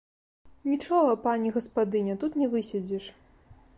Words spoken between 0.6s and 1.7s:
Нічога, пані